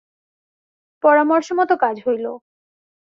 পরামর্শমত 1.03 1.71
কাজ 1.83 1.95
হইল। 2.05 2.25